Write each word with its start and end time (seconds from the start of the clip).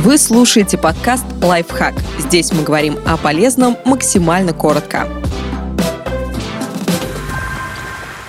Вы 0.00 0.16
слушаете 0.16 0.78
подкаст 0.78 1.24
«Лайфхак». 1.42 1.92
Здесь 2.20 2.52
мы 2.52 2.62
говорим 2.62 2.96
о 3.04 3.16
полезном 3.16 3.76
максимально 3.84 4.52
коротко. 4.52 5.08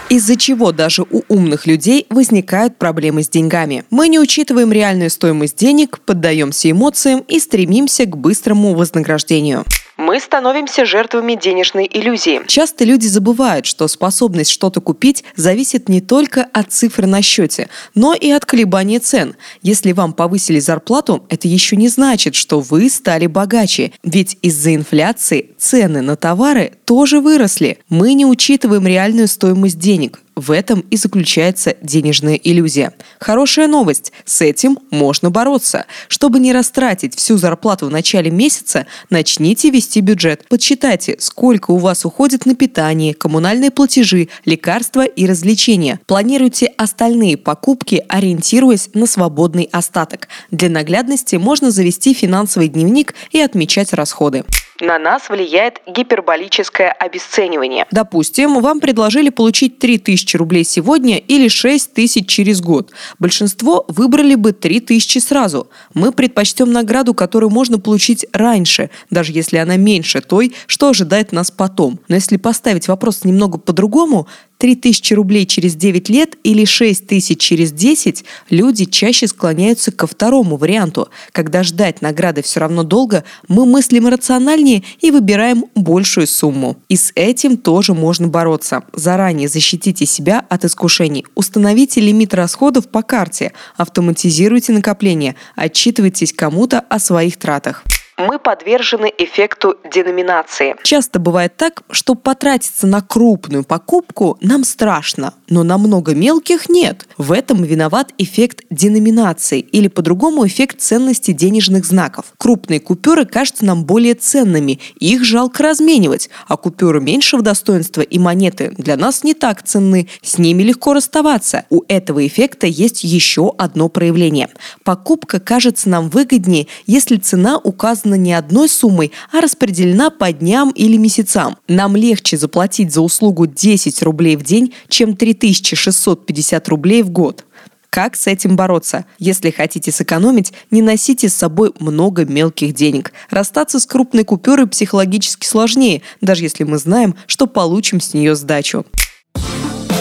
Из-за 0.10 0.36
чего 0.36 0.72
даже 0.72 1.04
у 1.04 1.22
умных 1.28 1.68
людей 1.68 2.08
возникают 2.10 2.78
проблемы 2.78 3.22
с 3.22 3.30
деньгами. 3.30 3.84
Мы 3.92 4.08
не 4.08 4.20
учитываем 4.20 4.72
реальную 4.72 5.12
стоимость 5.12 5.58
денег, 5.58 6.00
поддаемся 6.00 6.72
эмоциям 6.72 7.20
и 7.28 7.40
стремимся 7.40 8.06
к 8.06 8.18
быстрому 8.18 8.74
вознаграждению 8.74 9.64
мы 10.10 10.20
становимся 10.20 10.88
жертвами 10.88 11.36
денежной 11.36 11.88
иллюзии. 11.88 12.42
Часто 12.48 12.84
люди 12.84 13.06
забывают, 13.06 13.68
что 13.68 13.88
способность 13.88 14.50
что-то 14.50 14.82
купить 14.82 15.24
зависит 15.36 15.88
не 15.88 16.02
только 16.02 16.48
от 16.52 16.72
цифры 16.72 17.06
на 17.06 17.22
счете, 17.22 17.70
но 17.94 18.16
и 18.16 18.32
от 18.32 18.44
колебания 18.44 18.98
цен. 18.98 19.36
Если 19.62 19.92
вам 19.92 20.14
повысили 20.14 20.58
зарплату, 20.58 21.24
это 21.30 21.48
еще 21.48 21.76
не 21.76 21.90
значит, 21.90 22.34
что 22.34 22.60
вы 22.60 22.90
стали 22.90 23.28
богаче, 23.28 23.92
ведь 24.02 24.36
из-за 24.42 24.74
инфляции 24.74 25.52
цены 25.60 26.02
на 26.02 26.16
товары 26.16 26.74
тоже 26.86 27.20
выросли. 27.20 27.78
Мы 27.88 28.16
не 28.16 28.26
учитываем 28.26 28.88
реальную 28.88 29.28
стоимость 29.28 29.78
денег. 29.78 30.22
В 30.40 30.52
этом 30.52 30.86
и 30.90 30.96
заключается 30.96 31.76
денежная 31.82 32.36
иллюзия. 32.36 32.94
Хорошая 33.20 33.68
новость. 33.68 34.14
С 34.24 34.40
этим 34.40 34.80
можно 34.90 35.30
бороться. 35.30 35.86
Чтобы 36.08 36.40
не 36.40 36.54
растратить 36.54 37.14
всю 37.14 37.36
зарплату 37.36 37.88
в 37.88 37.92
начале 37.92 38.32
месяца, 38.32 38.88
начните 39.10 39.70
вести 39.70 40.00
бюджет. 40.00 40.48
Подсчитайте, 40.48 41.18
сколько 41.20 41.72
у 41.72 41.78
вас 41.78 42.06
уходит 42.06 42.46
на 42.46 42.56
питание, 42.56 43.14
коммунальные 43.14 43.70
платежи, 43.70 44.30
лекарства 44.46 45.04
и 45.04 45.28
развлечения. 45.28 46.00
Планируйте 46.06 46.68
остальные 46.78 47.36
покупки, 47.36 48.06
ориентируясь 48.08 48.92
на 48.94 49.08
свободный 49.08 49.68
остаток. 49.74 50.30
Для 50.52 50.70
наглядности 50.70 51.36
можно 51.36 51.70
завести 51.70 52.14
финансовый 52.14 52.70
дневник 52.70 53.14
и 53.32 53.42
отмечать 53.42 53.92
расходы 53.92 54.46
на 54.82 54.98
нас 54.98 55.30
влияет 55.30 55.82
гиперболическое 55.88 56.92
обесценивание. 56.92 57.86
Допустим, 57.92 58.60
вам 58.62 58.80
предложили 58.80 59.30
получить 59.30 59.80
3000 59.80 60.29
рублей 60.38 60.64
сегодня 60.64 61.18
или 61.18 61.48
6 61.48 61.94
тысяч 61.94 62.28
через 62.28 62.62
год. 62.62 62.92
Большинство 63.20 63.86
выбрали 63.88 64.36
бы 64.36 64.52
3000 64.52 65.20
сразу. 65.20 65.70
Мы 65.94 66.12
предпочтем 66.12 66.72
награду, 66.72 67.14
которую 67.14 67.50
можно 67.50 67.80
получить 67.80 68.26
раньше, 68.34 68.90
даже 69.10 69.32
если 69.32 69.58
она 69.58 69.78
меньше 69.78 70.22
той, 70.22 70.54
что 70.68 70.90
ожидает 70.90 71.32
нас 71.32 71.52
потом. 71.52 72.00
Но 72.08 72.16
если 72.16 72.38
поставить 72.38 72.88
вопрос 72.88 73.24
немного 73.24 73.58
по-другому, 73.58 74.28
3000 74.60 75.14
рублей 75.14 75.46
через 75.46 75.76
9 75.76 76.10
лет 76.10 76.38
или 76.44 76.66
6 76.66 77.08
тысяч 77.08 77.40
через 77.40 77.72
10, 77.72 78.26
люди 78.50 78.86
чаще 78.86 79.28
склоняются 79.28 79.92
ко 79.92 80.06
второму 80.06 80.58
варианту. 80.58 81.10
Когда 81.32 81.64
ждать 81.64 82.02
награды 82.02 82.42
все 82.42 82.60
равно 82.60 82.84
долго, 82.84 83.24
мы 83.48 83.66
мыслим 83.66 84.08
рациональнее 84.08 84.84
и 85.00 85.12
выбираем 85.12 85.66
большую 85.76 86.28
сумму. 86.28 86.78
И 86.90 86.98
с 86.98 87.12
этим 87.16 87.58
тоже 87.58 87.94
можно 87.94 88.28
бороться. 88.28 88.84
Заранее 88.94 89.48
защитите 89.48 90.06
себя 90.06 90.46
от 90.50 90.66
искушений. 90.66 91.26
Установите 91.36 92.02
лимит 92.02 92.34
расходов 92.34 92.90
по 92.90 93.02
карте. 93.02 93.54
Автоматизируйте 93.78 94.74
накопление. 94.74 95.36
Отчитывайтесь 95.56 96.34
кому-то 96.34 96.82
о 96.82 97.00
своих 97.00 97.38
тратах 97.38 97.84
мы 98.20 98.38
подвержены 98.38 99.12
эффекту 99.18 99.78
деноминации. 99.90 100.76
Часто 100.84 101.20
бывает 101.20 101.56
так, 101.56 101.84
что 101.90 102.16
потратиться 102.16 102.86
на 102.86 103.02
крупную 103.02 103.64
покупку 103.64 104.38
нам 104.42 104.64
страшно, 104.64 105.34
но 105.48 105.64
на 105.64 105.78
много 105.78 106.14
мелких 106.14 106.70
нет. 106.70 107.08
В 107.18 107.32
этом 107.32 107.64
виноват 107.64 108.14
эффект 108.18 108.66
деноминации 108.70 109.60
или 109.60 109.88
по-другому 109.88 110.46
эффект 110.46 110.82
ценности 110.82 111.32
денежных 111.32 111.86
знаков. 111.86 112.34
Крупные 112.38 112.80
купюры 112.80 113.26
кажутся 113.26 113.66
нам 113.66 113.86
более 113.86 114.16
ценными, 114.16 114.80
их 115.00 115.24
жалко 115.24 115.64
разменивать, 115.64 116.30
а 116.48 116.58
купюры 116.58 117.00
меньшего 117.00 117.42
достоинства 117.42 118.02
и 118.02 118.20
монеты 118.20 118.74
для 118.78 118.98
нас 118.98 119.24
не 119.24 119.34
так 119.34 119.64
ценны, 119.64 120.10
с 120.22 120.38
ними 120.38 120.64
легко 120.64 120.94
расставаться. 120.94 121.66
У 121.70 121.84
этого 121.88 122.26
эффекта 122.28 122.68
есть 122.68 123.04
еще 123.04 123.54
одно 123.58 123.88
проявление. 123.88 124.50
Покупка 124.84 125.40
кажется 125.40 125.90
нам 125.90 126.10
выгоднее, 126.10 126.68
если 126.86 127.18
цена 127.18 127.58
указана 127.58 128.09
связана 128.10 128.16
не 128.16 128.34
одной 128.34 128.70
суммой, 128.70 129.12
а 129.32 129.42
распределена 129.42 130.10
по 130.10 130.32
дням 130.32 130.72
или 130.72 130.98
месяцам. 130.98 131.58
Нам 131.68 131.96
легче 131.96 132.38
заплатить 132.38 132.94
за 132.94 133.02
услугу 133.02 133.46
10 133.46 134.02
рублей 134.04 134.36
в 134.36 134.44
день, 134.44 134.74
чем 134.88 135.16
3650 135.16 136.70
рублей 136.70 137.04
в 137.04 137.10
год. 137.10 137.46
Как 137.90 138.16
с 138.16 138.28
этим 138.28 138.56
бороться? 138.56 139.06
Если 139.18 139.50
хотите 139.50 139.92
сэкономить, 139.92 140.54
не 140.70 140.82
носите 140.82 141.28
с 141.28 141.34
собой 141.34 141.72
много 141.80 142.26
мелких 142.26 142.74
денег. 142.74 143.14
Расстаться 143.32 143.80
с 143.80 143.86
крупной 143.86 144.24
купюрой 144.24 144.68
психологически 144.68 145.48
сложнее, 145.48 146.02
даже 146.22 146.44
если 146.44 146.66
мы 146.66 146.78
знаем, 146.78 147.16
что 147.26 147.48
получим 147.48 148.00
с 148.00 148.14
нее 148.14 148.36
сдачу. 148.36 148.86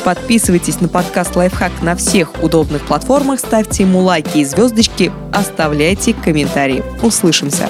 Подписывайтесь 0.04 0.80
на 0.80 0.88
подкаст 0.88 1.36
«Лайфхак» 1.36 1.82
на 1.82 1.94
всех 1.94 2.42
удобных 2.42 2.86
платформах, 2.86 3.40
ставьте 3.40 3.82
ему 3.82 4.00
лайки 4.00 4.38
и 4.38 4.44
звездочки, 4.44 5.12
оставляйте 5.32 6.14
комментарии. 6.14 6.82
Услышимся! 7.02 7.68